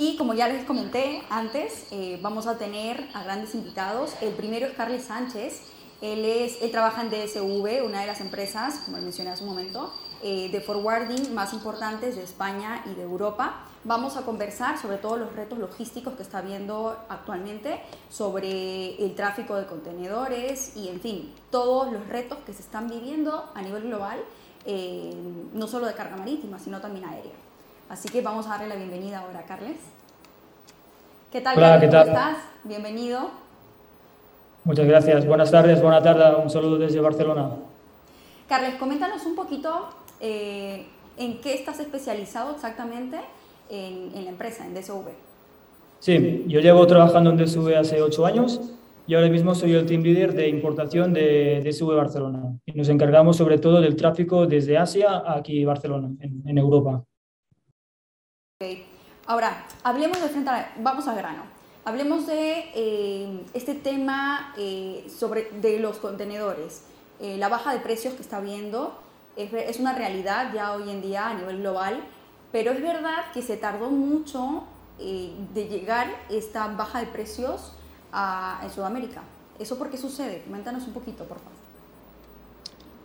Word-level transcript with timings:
Y 0.00 0.16
como 0.16 0.32
ya 0.32 0.48
les 0.48 0.64
comenté 0.64 1.22
antes, 1.28 1.86
eh, 1.90 2.18
vamos 2.22 2.46
a 2.46 2.56
tener 2.56 3.06
a 3.12 3.22
grandes 3.22 3.54
invitados. 3.54 4.14
El 4.22 4.32
primero 4.32 4.64
es 4.66 4.72
Carles 4.72 5.04
Sánchez. 5.04 5.60
Él, 6.00 6.24
es, 6.24 6.62
él 6.62 6.70
trabaja 6.70 7.02
en 7.02 7.10
DSV, 7.10 7.84
una 7.84 8.00
de 8.00 8.06
las 8.06 8.22
empresas, 8.22 8.80
como 8.86 8.96
mencioné 8.96 9.28
hace 9.28 9.42
un 9.42 9.50
momento, 9.50 9.92
eh, 10.22 10.48
de 10.50 10.62
forwarding 10.62 11.34
más 11.34 11.52
importantes 11.52 12.16
de 12.16 12.22
España 12.22 12.82
y 12.90 12.94
de 12.94 13.02
Europa. 13.02 13.66
Vamos 13.84 14.16
a 14.16 14.22
conversar 14.22 14.78
sobre 14.80 14.96
todos 14.96 15.18
los 15.18 15.34
retos 15.34 15.58
logísticos 15.58 16.14
que 16.14 16.22
está 16.22 16.38
habiendo 16.38 16.96
actualmente, 17.10 17.82
sobre 18.08 19.04
el 19.04 19.14
tráfico 19.14 19.54
de 19.56 19.66
contenedores 19.66 20.78
y, 20.78 20.88
en 20.88 21.02
fin, 21.02 21.34
todos 21.50 21.92
los 21.92 22.08
retos 22.08 22.38
que 22.46 22.54
se 22.54 22.62
están 22.62 22.88
viviendo 22.88 23.50
a 23.54 23.60
nivel 23.60 23.82
global, 23.82 24.18
eh, 24.64 25.12
no 25.52 25.68
solo 25.68 25.84
de 25.84 25.92
carga 25.92 26.16
marítima, 26.16 26.58
sino 26.58 26.80
también 26.80 27.04
aérea. 27.04 27.49
Así 27.90 28.08
que 28.08 28.20
vamos 28.20 28.46
a 28.46 28.50
darle 28.50 28.68
la 28.68 28.76
bienvenida 28.76 29.18
ahora 29.18 29.40
a 29.40 29.42
Carles. 29.42 29.76
¿Qué 31.32 31.40
tal, 31.40 31.58
Hola, 31.58 31.70
Carles? 31.70 31.88
¿qué 31.88 31.92
tal? 31.92 32.06
¿Cómo 32.06 32.18
estás? 32.18 32.36
Bienvenido. 32.62 33.30
Muchas 34.62 34.86
gracias. 34.86 35.26
Buenas 35.26 35.50
tardes, 35.50 35.82
buena 35.82 36.00
tarde. 36.00 36.40
Un 36.40 36.48
saludo 36.50 36.78
desde 36.78 37.00
Barcelona. 37.00 37.50
Carles, 38.48 38.76
coméntanos 38.76 39.26
un 39.26 39.34
poquito 39.34 39.88
eh, 40.20 40.86
en 41.18 41.40
qué 41.40 41.54
estás 41.54 41.80
especializado 41.80 42.52
exactamente 42.52 43.18
en, 43.68 44.12
en 44.14 44.24
la 44.24 44.30
empresa, 44.30 44.64
en 44.64 44.72
DSV. 44.74 45.08
Sí, 45.98 46.44
yo 46.46 46.60
llevo 46.60 46.86
trabajando 46.86 47.30
en 47.30 47.38
DSV 47.38 47.74
hace 47.76 48.00
ocho 48.02 48.24
años 48.24 48.60
y 49.08 49.16
ahora 49.16 49.28
mismo 49.28 49.52
soy 49.56 49.74
el 49.74 49.86
team 49.86 50.02
leader 50.02 50.32
de 50.32 50.48
importación 50.48 51.12
de 51.12 51.60
DSV 51.66 51.96
Barcelona. 51.96 52.56
Y 52.66 52.72
nos 52.72 52.88
encargamos 52.88 53.36
sobre 53.36 53.58
todo 53.58 53.80
del 53.80 53.96
tráfico 53.96 54.46
desde 54.46 54.78
Asia 54.78 55.10
a 55.10 55.38
aquí 55.38 55.64
Barcelona, 55.64 56.12
en, 56.20 56.44
en 56.46 56.56
Europa. 56.56 57.02
Ok. 58.62 58.76
Ahora, 59.26 59.64
hablemos 59.84 60.20
de 60.20 60.28
frente 60.28 60.50
a, 60.50 60.70
vamos 60.80 61.08
al 61.08 61.16
grano. 61.16 61.44
Hablemos 61.86 62.26
de 62.26 62.70
eh, 62.74 63.46
este 63.54 63.74
tema 63.74 64.52
eh, 64.58 65.10
sobre 65.18 65.50
de 65.62 65.78
los 65.78 65.96
contenedores. 65.96 66.82
Eh, 67.20 67.38
la 67.38 67.48
baja 67.48 67.72
de 67.72 67.78
precios 67.78 68.12
que 68.12 68.20
está 68.20 68.36
habiendo 68.36 69.00
es, 69.34 69.50
es 69.54 69.80
una 69.80 69.94
realidad 69.94 70.52
ya 70.52 70.74
hoy 70.74 70.90
en 70.90 71.00
día 71.00 71.28
a 71.28 71.34
nivel 71.34 71.60
global, 71.60 72.02
pero 72.52 72.72
es 72.72 72.82
verdad 72.82 73.32
que 73.32 73.40
se 73.40 73.56
tardó 73.56 73.88
mucho 73.88 74.64
eh, 74.98 75.32
de 75.54 75.66
llegar 75.68 76.08
esta 76.28 76.66
baja 76.66 77.00
de 77.00 77.06
precios 77.06 77.72
a, 78.12 78.60
en 78.62 78.70
Sudamérica. 78.70 79.22
¿Eso 79.58 79.78
por 79.78 79.88
qué 79.88 79.96
sucede? 79.96 80.42
Coméntanos 80.42 80.86
un 80.86 80.92
poquito, 80.92 81.24
por 81.24 81.38
favor. 81.38 81.59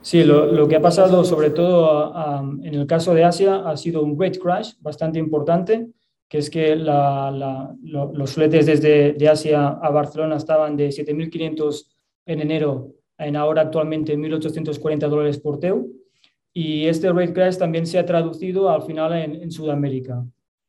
Sí, 0.05 0.23
lo, 0.23 0.45
lo 0.45 0.67
que 0.67 0.75
ha 0.75 0.81
pasado 0.81 1.23
sobre 1.23 1.49
todo 1.49 2.13
en 2.61 2.75
el 2.75 2.85
caso 2.85 3.15
de 3.15 3.23
Asia 3.23 3.67
ha 3.67 3.75
sido 3.75 4.03
un 4.03 4.15
rate 4.21 4.37
crash 4.37 4.73
bastante 4.79 5.17
importante, 5.17 5.87
que 6.29 6.37
es 6.37 6.51
que 6.51 6.75
los 6.75 8.31
fletes 8.31 8.67
desde 8.67 9.13
de 9.13 9.27
Asia 9.27 9.67
a 9.69 9.89
Barcelona 9.89 10.35
estaban 10.35 10.77
de 10.77 10.89
7.500 10.89 11.87
en 12.27 12.39
enero 12.39 12.91
en 13.17 13.35
ahora 13.35 13.63
actualmente 13.63 14.15
1.840 14.15 15.09
dólares 15.09 15.39
por 15.39 15.59
TEU. 15.59 15.91
Y 16.53 16.85
este 16.85 17.11
rate 17.11 17.33
crash 17.33 17.57
también 17.57 17.87
se 17.87 17.97
ha 17.97 18.05
traducido 18.05 18.69
al 18.69 18.83
final 18.83 19.11
en, 19.13 19.49
Sudamérica. 19.49 20.23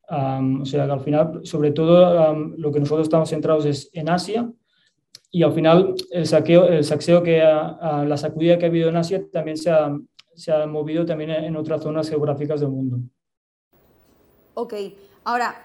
Um, 0.09 0.61
o 0.61 0.65
sea 0.65 0.87
que 0.87 0.91
al 0.91 1.01
final, 1.01 1.41
sobre 1.43 1.69
todo, 1.69 2.33
lo 2.57 2.71
que 2.71 2.79
nosotros 2.79 3.05
estamos 3.05 3.29
centrados 3.29 3.67
es 3.67 3.91
en 3.93 4.09
Asia 4.09 4.51
y 5.31 5.43
al 5.43 5.53
final 5.53 5.95
el 6.11 6.25
saqueo, 6.25 6.65
el 6.65 6.83
saqueo 6.83 7.21
que 7.21 7.41
ha, 7.41 8.05
la 8.05 8.17
sacudida 8.17 8.57
que 8.57 8.65
ha 8.65 8.69
habido 8.69 8.89
en 8.89 8.95
Asia 8.95 9.29
también 9.31 9.57
se 9.57 9.71
ha, 9.71 10.67
movido 10.67 11.05
también 11.05 11.31
en 11.31 11.55
otras 11.55 11.81
zonas 11.81 12.09
geográficas 12.09 12.59
del 12.59 12.69
mundo. 12.69 12.99
Ok, 14.53 14.73
ahora, 15.23 15.55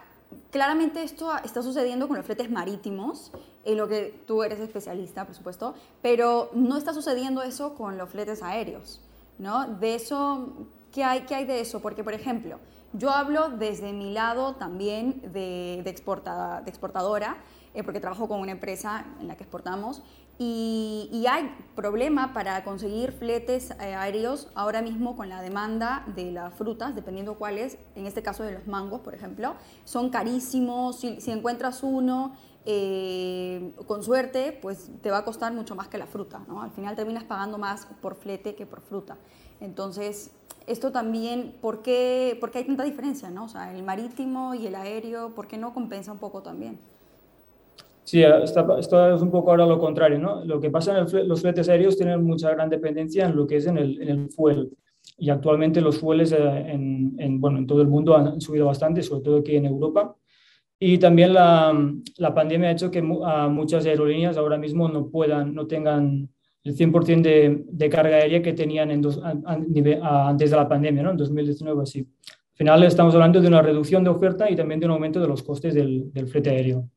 claramente 0.50 1.02
esto 1.02 1.30
está 1.44 1.62
sucediendo 1.62 2.08
con 2.08 2.16
los 2.16 2.26
fletes 2.26 2.50
marítimos, 2.50 3.32
en 3.64 3.76
lo 3.76 3.86
que 3.86 4.14
tú 4.26 4.42
eres 4.42 4.58
especialista, 4.58 5.24
por 5.24 5.34
supuesto, 5.34 5.74
pero 6.02 6.50
no 6.54 6.76
está 6.76 6.92
sucediendo 6.92 7.42
eso 7.42 7.74
con 7.74 7.96
los 7.96 8.10
fletes 8.10 8.42
aéreos, 8.42 9.00
¿no? 9.38 9.66
De 9.66 9.94
eso, 9.94 10.52
¿qué 10.92 11.04
hay, 11.04 11.20
qué 11.20 11.36
hay 11.36 11.44
de 11.44 11.60
eso? 11.60 11.80
Porque, 11.80 12.02
por 12.02 12.12
ejemplo, 12.12 12.58
yo 12.92 13.10
hablo 13.10 13.50
desde 13.50 13.92
mi 13.92 14.12
lado 14.12 14.56
también 14.56 15.22
de, 15.32 15.80
de, 15.84 15.90
exporta, 15.90 16.60
de 16.62 16.70
exportadora, 16.70 17.38
eh, 17.74 17.82
porque 17.82 18.00
trabajo 18.00 18.28
con 18.28 18.40
una 18.40 18.52
empresa 18.52 19.04
en 19.20 19.28
la 19.28 19.36
que 19.36 19.44
exportamos, 19.44 20.02
y, 20.38 21.08
y 21.12 21.26
hay 21.26 21.54
problema 21.76 22.32
para 22.32 22.64
conseguir 22.64 23.12
fletes 23.12 23.70
eh, 23.72 23.94
aéreos 23.94 24.48
ahora 24.54 24.82
mismo 24.82 25.14
con 25.14 25.28
la 25.28 25.42
demanda 25.42 26.04
de 26.16 26.32
las 26.32 26.54
frutas, 26.54 26.94
dependiendo 26.94 27.34
cuáles, 27.34 27.78
en 27.94 28.06
este 28.06 28.22
caso 28.22 28.42
de 28.42 28.52
los 28.52 28.66
mangos, 28.66 29.00
por 29.02 29.14
ejemplo, 29.14 29.54
son 29.84 30.10
carísimos, 30.10 30.98
si, 30.98 31.20
si 31.20 31.30
encuentras 31.30 31.82
uno 31.82 32.34
eh, 32.64 33.74
con 33.86 34.02
suerte, 34.02 34.58
pues 34.62 34.90
te 35.02 35.10
va 35.10 35.18
a 35.18 35.24
costar 35.24 35.52
mucho 35.52 35.74
más 35.74 35.88
que 35.88 35.98
la 35.98 36.06
fruta, 36.06 36.42
¿no? 36.48 36.62
Al 36.62 36.70
final 36.70 36.94
terminas 36.96 37.24
pagando 37.24 37.58
más 37.58 37.86
por 38.00 38.14
flete 38.14 38.54
que 38.54 38.66
por 38.66 38.80
fruta. 38.80 39.16
Entonces, 39.60 40.30
esto 40.66 40.92
también, 40.92 41.56
¿por 41.60 41.82
qué, 41.82 42.36
por 42.40 42.50
qué 42.50 42.58
hay 42.58 42.64
tanta 42.64 42.84
diferencia, 42.84 43.30
no? 43.30 43.44
O 43.44 43.48
sea, 43.48 43.72
el 43.72 43.82
marítimo 43.82 44.54
y 44.54 44.66
el 44.66 44.76
aéreo, 44.76 45.34
¿por 45.34 45.46
qué 45.46 45.58
no 45.58 45.74
compensa 45.74 46.12
un 46.12 46.18
poco 46.18 46.42
también? 46.42 46.78
Sí, 48.04 48.22
esto 48.22 49.14
es 49.14 49.22
un 49.22 49.30
poco 49.30 49.50
ahora 49.50 49.64
lo 49.64 49.78
contrario, 49.78 50.18
¿no? 50.18 50.44
Lo 50.44 50.60
que 50.60 50.70
pasa 50.70 50.98
en 50.98 51.06
el, 51.06 51.28
los 51.28 51.40
fletes 51.40 51.68
aéreos 51.68 51.96
tienen 51.96 52.22
mucha 52.24 52.50
gran 52.50 52.68
dependencia 52.68 53.26
en 53.26 53.36
lo 53.36 53.46
que 53.46 53.56
es 53.56 53.66
en 53.66 53.78
el, 53.78 54.02
en 54.02 54.08
el 54.08 54.30
fuel. 54.30 54.70
Y 55.18 55.30
actualmente 55.30 55.80
los 55.80 55.98
fueles 55.98 56.32
en, 56.32 57.14
en, 57.18 57.40
bueno, 57.40 57.58
en 57.58 57.66
todo 57.66 57.80
el 57.80 57.88
mundo 57.88 58.16
han 58.16 58.40
subido 58.40 58.66
bastante, 58.66 59.02
sobre 59.02 59.22
todo 59.22 59.38
aquí 59.38 59.56
en 59.56 59.66
Europa. 59.66 60.16
Y 60.80 60.98
también 60.98 61.32
la, 61.32 61.72
la 62.16 62.34
pandemia 62.34 62.70
ha 62.70 62.72
hecho 62.72 62.90
que 62.90 62.98
a 63.24 63.48
muchas 63.48 63.86
aerolíneas 63.86 64.36
ahora 64.36 64.58
mismo 64.58 64.88
no 64.88 65.08
puedan, 65.08 65.54
no 65.54 65.68
tengan 65.68 66.28
el 66.64 66.76
100% 66.76 67.22
de, 67.22 67.64
de, 67.68 67.88
carga 67.88 68.16
aérea 68.16 68.42
que 68.42 68.52
tenían 68.52 68.90
en 68.90 69.00
dos, 69.00 69.20
a, 69.22 69.30
a, 69.44 70.28
antes 70.28 70.50
de 70.50 70.56
la 70.56 70.68
pandemia, 70.68 71.04
¿no? 71.04 71.10
en 71.12 71.16
2019 71.16 71.82
así. 71.82 72.00
Al 72.00 72.56
final 72.56 72.82
estamos 72.82 73.14
hablando 73.14 73.40
de 73.40 73.48
una 73.48 73.62
reducción 73.62 74.02
de 74.02 74.10
oferta 74.10 74.50
y 74.50 74.56
también 74.56 74.80
de 74.80 74.86
un 74.86 74.92
aumento 74.92 75.20
de 75.20 75.28
los 75.28 75.42
costes 75.42 75.74
del, 75.74 76.12
del 76.12 76.26
flete 76.26 76.50
aéreo. 76.50 76.88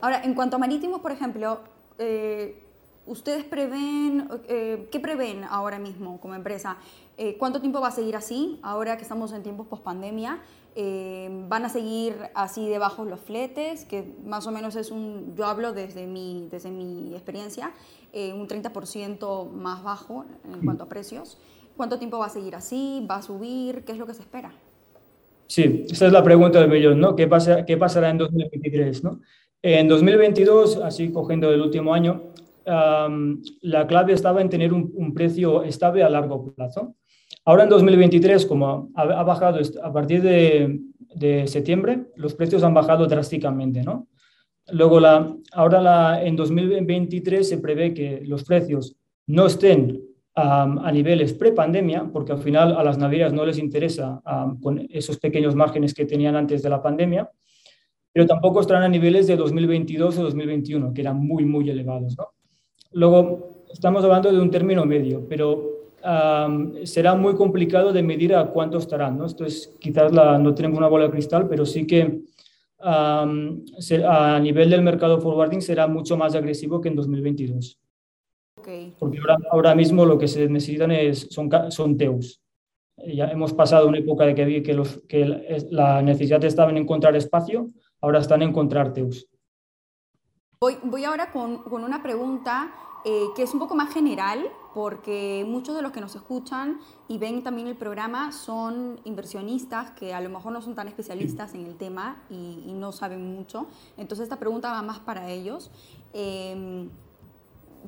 Ahora, 0.00 0.22
en 0.22 0.34
cuanto 0.34 0.56
a 0.56 0.58
marítimos, 0.58 1.00
por 1.00 1.12
ejemplo, 1.12 1.60
eh, 1.98 2.62
¿ustedes 3.06 3.44
prevén, 3.44 4.28
eh, 4.48 4.88
qué 4.90 5.00
prevén 5.00 5.44
ahora 5.44 5.78
mismo 5.78 6.20
como 6.20 6.34
empresa? 6.34 6.76
Eh, 7.16 7.36
¿Cuánto 7.38 7.60
tiempo 7.60 7.80
va 7.80 7.88
a 7.88 7.92
seguir 7.92 8.16
así, 8.16 8.58
ahora 8.62 8.96
que 8.96 9.02
estamos 9.02 9.32
en 9.32 9.42
tiempos 9.42 9.66
post-pandemia? 9.66 10.40
¿Van 11.48 11.64
a 11.64 11.68
seguir 11.68 12.16
así 12.34 12.68
de 12.68 12.78
bajos 12.78 13.06
los 13.06 13.20
fletes? 13.20 13.84
Que 13.84 14.04
más 14.26 14.46
o 14.48 14.50
menos 14.50 14.74
es 14.74 14.90
un, 14.90 15.34
yo 15.36 15.46
hablo 15.46 15.72
desde 15.72 16.08
mi, 16.08 16.48
desde 16.50 16.72
mi 16.72 17.14
experiencia, 17.14 17.70
un 18.12 18.48
30% 18.48 19.50
más 19.50 19.84
bajo 19.84 20.24
en 20.52 20.64
cuanto 20.64 20.82
a 20.82 20.88
precios. 20.88 21.38
¿Cuánto 21.76 21.98
tiempo 21.98 22.18
va 22.18 22.26
a 22.26 22.30
seguir 22.30 22.56
así? 22.56 23.06
¿Va 23.08 23.16
a 23.16 23.22
subir? 23.22 23.84
¿Qué 23.84 23.92
es 23.92 23.98
lo 23.98 24.06
que 24.06 24.14
se 24.14 24.22
espera? 24.22 24.52
Sí, 25.46 25.86
esa 25.90 26.06
es 26.06 26.12
la 26.12 26.22
pregunta 26.22 26.60
del 26.60 26.70
millón, 26.70 27.00
¿no? 27.00 27.14
¿Qué, 27.16 27.26
pasa, 27.26 27.64
qué 27.64 27.76
pasará 27.76 28.10
en 28.10 28.18
2023, 28.18 29.04
no? 29.04 29.20
En 29.66 29.88
2022, 29.88 30.76
así 30.76 31.10
cogiendo 31.10 31.50
el 31.50 31.62
último 31.62 31.94
año, 31.94 32.24
um, 32.66 33.40
la 33.62 33.86
clave 33.86 34.12
estaba 34.12 34.42
en 34.42 34.50
tener 34.50 34.74
un, 34.74 34.92
un, 34.94 35.14
precio 35.14 35.62
estable 35.62 36.02
a 36.02 36.10
largo 36.10 36.52
plazo. 36.52 36.96
Ahora 37.46 37.62
en 37.62 37.70
2023, 37.70 38.44
como 38.44 38.90
ha, 38.94 39.02
ha 39.04 39.22
bajado 39.22 39.58
a 39.82 39.90
partir 39.90 40.20
de, 40.20 40.80
de, 41.14 41.46
septiembre, 41.46 42.08
los 42.16 42.34
precios 42.34 42.62
han 42.62 42.74
bajado 42.74 43.06
drásticamente, 43.06 43.82
¿no? 43.82 44.08
Luego, 44.70 45.00
la, 45.00 45.34
ahora 45.52 45.80
la, 45.80 46.22
en 46.22 46.36
2023 46.36 47.48
se 47.48 47.56
prevé 47.56 47.94
que 47.94 48.20
los 48.26 48.44
precios 48.44 48.94
no 49.28 49.46
estén 49.46 49.98
um, 50.36 50.78
a 50.78 50.92
niveles 50.92 51.32
pre-pandemia, 51.32 52.10
porque 52.12 52.32
al 52.32 52.42
final 52.42 52.76
a 52.76 52.84
las 52.84 52.98
navieras 52.98 53.32
no 53.32 53.46
les 53.46 53.56
interesa 53.56 54.20
um, 54.26 54.60
con 54.60 54.86
esos 54.90 55.18
pequeños 55.18 55.54
márgenes 55.54 55.94
que 55.94 56.04
tenían 56.04 56.36
antes 56.36 56.62
de 56.62 56.68
la 56.68 56.82
pandemia, 56.82 57.30
pero 58.14 58.26
tampoco 58.26 58.60
estarán 58.60 58.84
a 58.84 58.88
niveles 58.88 59.26
de 59.26 59.36
2022 59.36 60.18
o 60.18 60.22
2021, 60.22 60.94
que 60.94 61.00
eran 61.00 61.18
muy, 61.18 61.44
muy 61.44 61.68
elevados. 61.68 62.16
¿no? 62.16 62.28
Luego, 62.92 63.64
estamos 63.72 64.04
hablando 64.04 64.30
de 64.30 64.40
un 64.40 64.52
término 64.52 64.86
medio, 64.86 65.26
pero 65.28 65.90
um, 66.04 66.74
será 66.84 67.16
muy 67.16 67.34
complicado 67.34 67.92
de 67.92 68.04
medir 68.04 68.36
a 68.36 68.46
cuánto 68.46 68.78
estarán. 68.78 69.18
¿no? 69.18 69.26
Esto 69.26 69.44
es, 69.44 69.74
quizás 69.80 70.12
la, 70.12 70.38
no 70.38 70.54
tenemos 70.54 70.78
una 70.78 70.86
bola 70.86 71.06
de 71.06 71.10
cristal, 71.10 71.48
pero 71.48 71.66
sí 71.66 71.88
que 71.88 72.22
um, 72.78 73.64
a 74.08 74.38
nivel 74.40 74.70
del 74.70 74.82
mercado 74.82 75.20
forwarding 75.20 75.60
será 75.60 75.88
mucho 75.88 76.16
más 76.16 76.36
agresivo 76.36 76.80
que 76.80 76.90
en 76.90 76.94
2022. 76.94 77.80
Okay. 78.60 78.94
Porque 78.96 79.18
ahora, 79.18 79.36
ahora, 79.50 79.74
mismo 79.74 80.06
lo 80.06 80.16
que 80.16 80.28
se 80.28 80.48
necesitan 80.48 80.92
es, 80.92 81.26
son, 81.30 81.50
son 81.70 81.98
TEUs. 81.98 82.40
Ya 83.08 83.26
hemos 83.26 83.52
pasado 83.52 83.88
una 83.88 83.98
época 83.98 84.24
de 84.24 84.36
que, 84.36 84.62
que, 84.62 84.72
los, 84.72 85.00
que 85.08 85.66
la 85.70 86.00
necesidad 86.00 86.42
estaba 86.44 86.70
en 86.70 86.76
encontrar 86.76 87.16
espacio, 87.16 87.66
ahora 88.04 88.18
están 88.20 88.42
en 88.42 88.50
encontrar 88.50 88.92
TEUs. 88.92 89.26
Voy, 90.60 90.78
voy 90.82 91.04
ahora 91.04 91.32
con, 91.32 91.58
con, 91.62 91.84
una 91.84 92.02
pregunta 92.02 92.72
eh, 93.04 93.26
que 93.34 93.42
es 93.42 93.52
un 93.52 93.60
poco 93.60 93.74
más 93.74 93.92
general, 93.92 94.46
porque 94.74 95.44
muchos 95.46 95.74
de 95.76 95.82
los 95.82 95.92
que 95.92 96.00
nos 96.00 96.14
escuchan 96.14 96.80
y 97.08 97.18
ven 97.18 97.42
también 97.42 97.66
el 97.66 97.76
programa 97.76 98.32
son 98.32 99.00
inversionistas 99.04 99.90
que 99.92 100.14
a 100.14 100.20
lo 100.20 100.30
mejor 100.30 100.52
no 100.52 100.62
son 100.62 100.74
tan 100.74 100.88
especialistas 100.88 101.54
en 101.54 101.64
el 101.66 101.76
tema 101.76 102.22
y, 102.30 102.72
no 102.74 102.92
saben 102.92 103.26
mucho. 103.34 103.66
Entonces 103.96 104.24
esta 104.24 104.38
pregunta 104.38 104.70
va 104.72 104.82
más 104.82 105.00
para 105.00 105.30
ellos. 105.30 105.70
Em, 106.12 106.90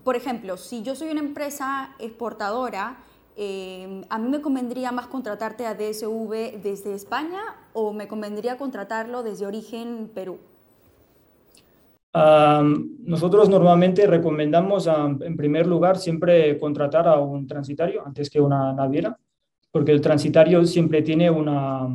por 0.04 0.16
ejemplo, 0.16 0.56
si 0.56 0.82
yo 0.82 0.94
soy 0.94 1.10
una 1.10 1.20
empresa 1.20 1.94
exportadora, 1.98 2.98
em, 3.36 4.02
¿a 4.08 4.18
mí 4.18 4.28
me 4.28 4.40
convendría 4.40 4.92
más 4.92 5.06
contratarte 5.06 5.66
a 5.66 5.74
DSV 5.74 6.60
desde 6.62 6.94
España 6.94 7.40
o 7.72 7.92
me 7.92 8.08
convendría 8.08 8.56
contratarlo 8.56 9.22
desde 9.22 9.46
origen 9.46 10.10
Perú? 10.14 10.38
nosotros 13.04 13.48
normalmente 13.50 14.06
recomendamos, 14.06 14.88
en 15.20 15.36
primer 15.36 15.66
lugar, 15.66 15.98
siempre 15.98 16.58
contratar 16.58 17.06
a 17.06 17.18
un 17.20 17.46
transitario 17.46 18.06
antes 18.06 18.30
que 18.30 18.40
una 18.40 18.72
naviera, 18.72 19.18
porque 19.70 19.92
el 19.92 20.00
transitario 20.00 20.64
siempre 20.64 21.02
tiene 21.02 21.30
una, 21.30 21.86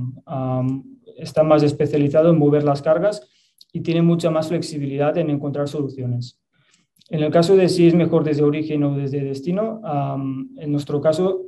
está 1.17 1.43
más 1.43 1.63
especializado 1.63 2.29
en 2.29 2.37
mover 2.37 2.63
las 2.63 2.81
cargas 2.81 3.27
y 3.73 3.81
tiene 3.81 4.01
mucha 4.01 4.29
más 4.29 4.49
flexibilidad 4.49 5.17
en 5.17 5.29
encontrar 5.29 5.67
soluciones. 5.67 6.40
En 7.11 7.21
el 7.21 7.29
caso 7.29 7.57
de 7.57 7.67
si 7.67 7.87
es 7.87 7.93
mejor 7.93 8.23
desde 8.23 8.41
origen 8.41 8.83
o 8.83 8.95
desde 8.95 9.21
destino, 9.21 9.81
en 10.57 10.71
nuestro 10.71 11.01
caso 11.01 11.45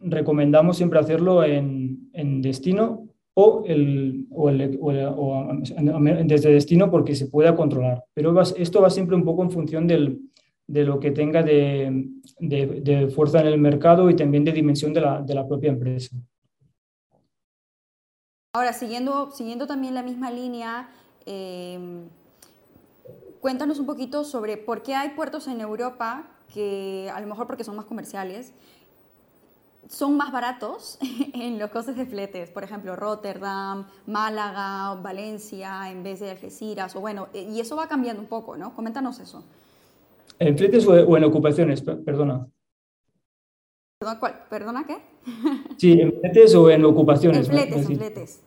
recomendamos 0.00 0.76
siempre 0.76 0.98
hacerlo 0.98 1.44
en, 1.44 2.10
en 2.12 2.42
destino 2.42 3.08
o, 3.34 3.62
el, 3.64 4.26
o, 4.30 4.50
el, 4.50 4.78
o, 5.16 5.48
desde 6.24 6.50
destino 6.50 6.90
porque 6.90 7.14
se 7.14 7.28
pueda 7.28 7.54
controlar. 7.54 8.04
Pero 8.12 8.40
esto 8.40 8.82
va 8.82 8.90
siempre 8.90 9.14
un 9.14 9.24
poco 9.24 9.44
en 9.44 9.52
función 9.52 9.86
del, 9.86 10.18
de 10.66 10.84
lo 10.84 10.98
que 10.98 11.12
tenga 11.12 11.44
de, 11.44 12.08
de, 12.40 13.06
fuerza 13.06 13.40
en 13.40 13.46
el 13.46 13.58
mercado 13.58 14.10
y 14.10 14.16
también 14.16 14.44
de 14.44 14.50
dimensión 14.50 14.92
de 14.92 15.00
la, 15.00 15.22
de 15.22 15.34
la 15.34 15.46
propia 15.46 15.70
empresa. 15.70 16.16
Ahora, 18.52 18.72
siguiendo, 18.72 19.30
siguiendo 19.30 19.68
también 19.68 19.94
la 19.94 20.02
misma 20.02 20.32
línea, 20.32 20.88
eh, 21.24 21.78
cuéntanos 23.44 23.78
un 23.78 23.84
poquito 23.84 24.24
sobre 24.24 24.56
por 24.56 24.82
qué 24.82 24.94
hay 24.94 25.10
puertos 25.10 25.48
en 25.48 25.60
Europa 25.60 26.24
que 26.54 27.10
a 27.14 27.20
lo 27.20 27.26
mejor 27.26 27.46
porque 27.46 27.62
son 27.62 27.76
más 27.76 27.84
comerciales, 27.84 28.54
son 29.86 30.16
más 30.16 30.32
baratos 30.32 30.98
en 31.34 31.58
los 31.58 31.68
costes 31.68 31.94
de 31.94 32.06
fletes. 32.06 32.48
Por 32.48 32.64
ejemplo, 32.64 32.96
Rotterdam, 32.96 33.86
Málaga, 34.06 34.98
Valencia, 35.02 35.90
en 35.90 36.02
vez 36.02 36.20
de 36.20 36.30
Algeciras. 36.30 36.96
O 36.96 37.02
bueno, 37.02 37.28
eh, 37.34 37.46
y 37.52 37.60
eso 37.60 37.76
va 37.76 37.86
cambiando 37.86 38.22
un 38.22 38.28
poco, 38.28 38.56
¿no? 38.56 38.74
Coméntanos 38.74 39.20
eso. 39.20 39.44
¿En 40.38 40.56
fletes 40.56 40.86
o 40.86 41.14
en 41.14 41.24
ocupaciones? 41.24 41.82
Perdona. 41.82 42.48
¿Perdona 44.48 44.86
qué? 44.86 45.02
Sí, 45.76 46.00
¿en 46.00 46.18
fletes 46.18 46.54
o 46.54 46.70
en 46.70 46.82
ocupaciones? 46.82 47.46
En 47.46 47.52
fletes, 47.52 47.90
en 47.90 47.96
fletes. 47.98 48.42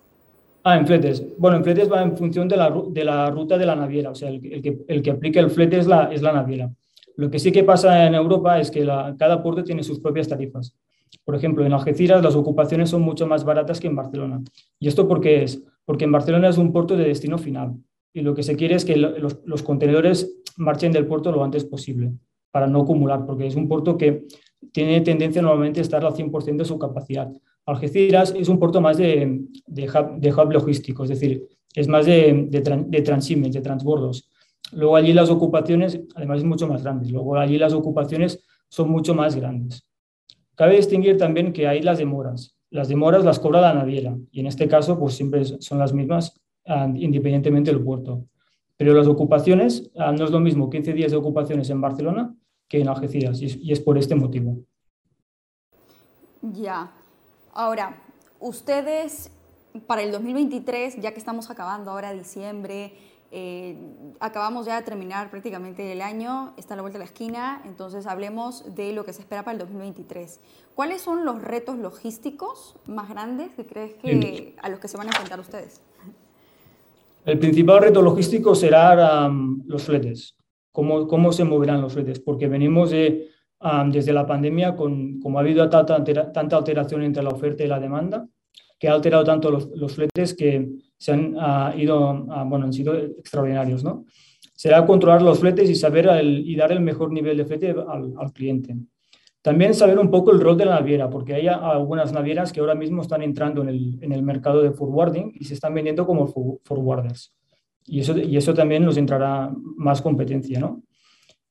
Ah, 0.70 0.76
en 0.76 0.86
fletes. 0.86 1.24
Bueno, 1.38 1.56
en 1.56 1.64
fletes 1.64 1.90
va 1.90 2.04
en 2.04 2.18
función 2.18 2.50
de 2.50 2.58
la, 2.58 2.70
de 2.90 3.06
la 3.06 3.30
ruta 3.30 3.58
de 3.58 3.66
la 3.66 3.74
naviera. 3.74 4.10
O 4.10 4.16
sea, 4.16 4.28
el, 4.28 4.42
que, 4.42 4.80
el 4.86 5.02
que 5.02 5.12
aplica 5.12 5.40
el 5.40 5.50
flete 5.50 5.78
es 5.78 5.88
la, 5.88 6.12
es 6.12 6.22
la 6.22 6.34
naviera. 6.34 6.70
Lo 7.16 7.32
que 7.32 7.40
sí 7.40 7.54
que 7.54 7.64
pasa 7.64 8.06
en 8.06 8.16
Europa 8.16 8.60
es 8.60 8.70
que 8.70 8.84
la, 8.84 9.16
cada 9.18 9.42
puerto 9.42 9.64
tiene 9.64 9.82
sus 9.82 10.02
propias 10.02 10.28
tarifas. 10.28 10.76
Por 11.24 11.36
ejemplo, 11.36 11.66
en 11.66 11.72
Algeciras 11.72 12.22
las 12.22 12.36
ocupaciones 12.36 12.90
son 12.90 13.02
mucho 13.02 13.26
más 13.26 13.46
baratas 13.46 13.80
que 13.80 13.88
en 13.88 13.96
Barcelona. 13.96 14.42
¿Y 14.78 14.90
esto 14.90 15.08
por 15.08 15.22
qué 15.22 15.44
es? 15.44 15.64
Porque 15.86 16.04
en 16.04 16.12
Barcelona 16.12 16.50
es 16.50 16.58
un 16.58 16.74
puerto 16.74 16.98
de 16.98 17.06
destino 17.06 17.38
final 17.38 17.78
y 18.12 18.20
lo 18.20 18.36
que 18.36 18.44
se 18.44 18.58
quiere 18.58 18.76
es 18.76 18.84
que 18.84 18.98
los, 18.98 19.64
contenedores 19.64 20.42
marchen 20.58 20.92
del 20.92 21.08
puerto 21.08 21.32
lo 21.32 21.46
antes 21.46 21.64
posible 21.64 22.12
para 22.52 22.68
no 22.68 22.82
acumular, 22.82 23.26
porque 23.26 23.48
es 23.48 23.56
un 23.56 23.70
puerto 23.70 23.98
que 23.98 24.26
tiene 24.74 25.00
tendencia 25.00 25.42
normalmente 25.42 25.80
a 25.80 25.84
estar 25.84 26.04
al 26.04 26.14
100% 26.14 26.58
de 26.58 26.66
su 26.66 26.78
capacidad. 26.78 27.32
Algeciras 27.68 28.34
es 28.36 28.48
un 28.48 28.60
puerto 28.60 28.80
más 28.80 28.98
de, 28.98 29.42
de, 29.68 30.34
hub, 30.34 30.52
logístico, 30.54 31.04
es 31.04 31.10
decir, 31.10 31.46
es 31.76 31.88
más 31.90 32.06
de, 32.06 32.48
de, 32.50 32.62
de 32.62 33.50
de 33.50 33.62
transbordos. 33.62 34.30
Luego 34.72 34.96
allí 34.96 35.12
las 35.12 35.30
ocupaciones, 35.30 36.00
además 36.16 36.40
es 36.40 36.46
mucho 36.46 36.66
más 36.68 36.82
grande, 36.82 37.10
luego 37.10 37.38
allí 37.38 37.58
las 37.58 37.74
ocupaciones 37.74 38.42
son 38.70 38.90
mucho 38.90 39.14
más 39.14 39.36
grandes. 39.36 39.86
Cabe 40.56 40.78
distinguir 40.78 41.18
también 41.18 41.52
que 41.52 41.68
hay 41.68 41.82
las 41.82 41.98
demoras. 41.98 42.56
Las 42.70 42.88
demoras 42.88 43.26
las 43.26 43.38
cobra 43.38 43.60
la 43.60 43.74
naviera 43.74 44.18
y 44.32 44.40
en 44.40 44.48
este 44.48 44.70
caso 44.70 44.98
pues 44.98 45.16
siempre 45.16 45.44
son 45.46 45.78
las 45.78 45.94
mismas 45.94 46.40
ah, 46.66 46.90
independientemente 46.96 47.72
del 47.72 47.84
puerto. 47.84 48.26
Pero 48.78 48.94
las 48.94 49.08
ocupaciones 49.08 49.92
ah, 49.98 50.14
no 50.14 50.24
es 50.24 50.32
lo 50.32 50.40
mismo 50.40 50.70
15 50.70 50.94
días 50.94 51.12
de 51.12 51.18
ocupaciones 51.18 51.70
en 51.70 51.82
Barcelona 51.82 52.34
que 52.68 52.80
en 52.80 52.88
Algeciras 52.88 53.42
y 53.42 53.72
es 53.72 53.80
por 53.82 53.98
este 53.98 54.16
motivo. 54.16 54.58
Ya. 56.42 56.92
Ahora, 57.58 57.98
ustedes 58.40 59.32
para 59.88 60.04
el 60.04 60.12
2023, 60.12 61.02
ya 61.02 61.12
que 61.12 61.18
estamos 61.18 61.50
acabando 61.50 61.90
ahora 61.90 62.14
diciembre, 62.14 62.94
eh, 63.32 63.76
acabamos 64.20 64.68
ya 64.68 64.76
de 64.76 64.84
terminar 64.84 65.32
prácticamente 65.32 65.92
el 65.92 66.02
año, 66.02 66.54
está 66.58 66.76
a 66.76 66.78
la 66.78 66.84
vuelta 66.84 67.00
de 67.00 67.06
la 67.06 67.10
esquina, 67.10 67.64
entonces 67.66 68.06
hablemos 68.06 68.76
de 68.76 68.94
lo 68.94 69.06
que 69.06 69.12
se 69.12 69.22
espera 69.22 69.42
para 69.42 69.54
el 69.54 69.58
2023. 69.58 70.40
¿Cuáles 70.76 71.02
son 71.02 71.26
los 71.26 71.42
retos 71.42 71.80
logísticos 71.80 72.76
más 72.86 73.10
grandes 73.10 73.50
que 73.56 73.66
crees 73.66 73.94
que 73.96 74.56
a 74.62 74.70
los 74.70 74.80
que 74.80 74.88
se 74.88 74.98
van 74.98 75.08
a 75.08 75.10
enfrentar 75.10 75.40
ustedes? 75.40 75.82
El 77.26 77.40
principal 77.40 77.82
reto 77.82 78.04
logístico 78.04 78.54
será 78.54 79.32
los 79.66 79.84
fletes, 79.84 80.36
cómo, 80.72 81.08
cómo 81.08 81.34
se 81.34 81.44
moverán 81.44 81.82
los 81.82 81.94
fletes, 81.94 82.20
porque 82.20 82.48
venimos 82.48 82.92
de, 82.92 83.32
desde 83.88 84.14
la 84.14 84.26
pandemia, 84.26 84.76
con, 84.76 85.20
como 85.20 85.38
ha 85.38 85.42
habido 85.42 85.68
tanta, 85.70 86.04
tanta 86.32 86.58
alteración 86.58 87.04
entre 87.04 87.24
la 87.24 87.30
oferta 87.30 87.64
y 87.64 87.68
la 87.68 87.80
demanda, 87.80 88.28
que 88.80 88.88
ha 88.88 88.94
alterado 88.94 89.24
tanto 89.24 89.50
los, 89.50 89.70
los 89.76 89.96
fletes 89.96 90.34
que 90.34 90.70
se 90.98 91.12
han 91.12 91.36
ah, 91.40 91.74
ido, 91.76 92.28
ah, 92.30 92.44
bueno, 92.44 92.66
han 92.66 92.74
sido 92.74 92.96
extraordinarios, 92.96 93.84
¿no? 93.84 94.06
Será 94.54 94.86
controlar 94.86 95.22
los 95.22 95.40
fletes 95.40 95.70
y 95.70 95.76
saber 95.76 96.10
y 96.24 96.56
dar 96.56 96.72
el 96.72 96.82
mejor 96.82 97.12
nivel 97.12 97.38
de 97.38 97.46
flete 97.46 97.70
al, 97.70 98.14
al, 98.18 98.34
cliente. 98.34 98.76
También 99.42 99.76
saber 99.76 100.00
un 100.00 100.10
poco 100.10 100.32
el 100.32 100.42
rol 100.42 100.58
de 100.58 100.66
la 100.66 100.80
naviera, 100.80 101.10
porque 101.10 101.36
hay 101.36 101.48
algunas 101.48 102.12
navieras 102.12 102.52
que 102.52 102.60
ahora 102.60 102.74
mismo 102.74 103.04
están 103.04 103.22
entrando 103.22 103.62
en 103.62 103.70
el, 103.70 104.00
en 104.02 104.12
el 104.12 104.24
mercado 104.24 104.64
de 104.64 104.72
forwarding 104.72 105.32
y 105.36 105.46
se 105.46 105.54
están 105.54 105.76
vendiendo 105.76 106.08
como 106.08 106.28
forwarders. 106.64 107.36
Y 107.86 108.00
eso, 108.00 108.18
y 108.18 108.36
eso 108.36 108.54
también 108.54 108.84
nos 108.84 108.98
entrará 108.98 109.54
más 109.76 110.02
competencia, 110.02 110.60
¿no? 110.60 110.84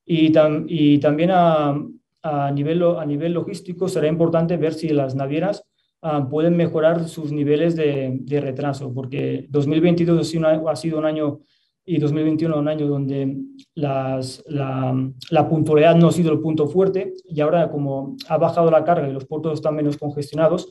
Y, 0.05 0.33
y 0.67 0.99
también 0.99 1.31
a, 1.31 1.81
a, 2.21 2.51
nivel, 2.51 2.83
a 2.83 3.05
nivel 3.05 3.33
logístico 3.33 3.87
será 3.87 4.07
importante 4.07 4.57
ver 4.57 4.73
si 4.73 4.89
las 4.89 5.15
navieras 5.15 5.63
Ah, 6.01 6.27
pueden 6.29 6.55
mejorar 6.55 7.07
sus 7.09 7.31
niveles 7.31 7.75
de, 7.75 8.39
retraso, 8.39 8.93
porque 8.93 9.47
2022 9.49 10.35
ha 10.67 10.75
sido 10.75 10.99
un 10.99 11.05
año 11.05 11.39
y 11.83 11.97
2021 11.97 12.55
un 12.55 12.67
año 12.67 12.87
donde 12.87 13.35
las, 13.73 14.43
la, 14.47 14.95
la, 15.31 15.49
puntualidad 15.49 15.95
no 15.95 16.09
ha 16.09 16.11
sido 16.11 16.31
el 16.31 16.39
punto 16.39 16.67
fuerte 16.67 17.13
y 17.27 17.41
ahora 17.41 17.71
como 17.71 18.15
ha 18.29 18.37
bajado 18.37 18.69
la 18.69 18.83
carga 18.83 19.09
y 19.09 19.13
los 19.13 19.25
puertos 19.25 19.55
están 19.55 19.75
menos 19.75 19.97
congestionados, 19.97 20.69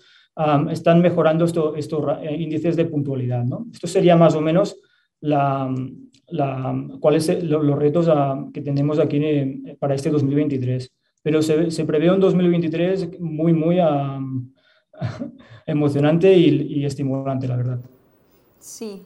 están 0.71 1.01
mejorando 1.01 1.45
estos 1.45 2.05
eh, 2.23 2.37
índices 2.39 2.77
de 2.77 2.85
puntualidad. 2.85 3.45
¿no? 3.45 3.67
Esto 3.73 3.89
sería 3.89 4.15
más 4.15 4.37
o 4.37 4.41
menos 4.41 4.77
la, 5.21 5.75
la, 6.29 6.87
cuáles 7.01 7.43
los 7.43 7.79
retos 7.79 8.09
que 8.53 8.63
tenemos 8.63 9.01
aquí 9.01 9.17
eh, 9.25 9.77
para 9.81 9.95
este 9.95 10.11
2023. 10.11 10.96
Pero 11.27 11.43
se, 11.43 11.73
se, 11.73 11.85
prevé 11.85 12.09
un 12.09 12.21
2023 12.21 13.19
muy, 13.19 13.53
muy 13.53 13.79
emocionante 15.67 16.33
y, 16.33 16.85
estimulante, 16.85 17.49
la 17.49 17.57
verdad. 17.57 17.81
Sí, 18.61 19.05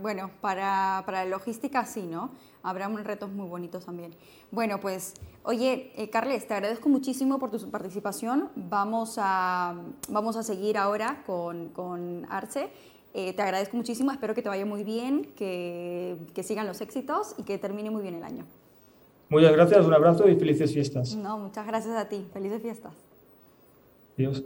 bueno, 0.00 0.30
para, 0.40 1.02
para, 1.06 1.24
la 1.24 1.30
logística 1.30 1.84
sí, 1.84 2.06
¿no? 2.06 2.30
Habrá 2.62 2.86
retos 2.86 3.32
muy 3.32 3.48
bonitos 3.48 3.84
también. 3.84 4.12
Bueno, 4.52 4.78
pues, 4.78 5.14
oye, 5.42 5.90
eh, 5.96 6.08
Carles, 6.08 6.46
te 6.46 6.54
agradezco 6.54 6.88
muchísimo 6.88 7.40
por 7.40 7.50
tu 7.50 7.68
participación. 7.68 8.48
Vamos 8.54 9.16
a, 9.18 9.74
vamos 10.08 10.36
a 10.36 10.44
seguir 10.44 10.78
ahora 10.78 11.24
con, 11.26 11.70
con 11.70 12.26
Arce. 12.30 12.68
Eh, 13.12 13.32
te 13.32 13.42
agradezco 13.42 13.76
muchísimo, 13.76 14.12
espero 14.12 14.36
que 14.36 14.42
te 14.42 14.48
vaya 14.48 14.66
muy 14.66 14.84
bien, 14.84 15.32
que, 15.34 16.16
que 16.32 16.44
sigan 16.44 16.68
los 16.68 16.80
éxitos 16.80 17.34
y 17.38 17.42
que 17.42 17.58
termine 17.58 17.90
muy 17.90 18.02
bien 18.02 18.14
el 18.14 18.22
año. 18.22 18.44
Muchas 19.28 19.52
gracias, 19.52 19.84
un 19.84 19.92
abrazo 19.92 20.28
y 20.28 20.36
felices 20.36 20.72
fiestas. 20.72 21.14
No, 21.16 21.38
muchas 21.38 21.66
gracias 21.66 21.96
a 21.96 22.08
ti. 22.08 22.24
Felices 22.32 22.62
fiestas. 22.62 22.92
Adiós. 24.16 24.44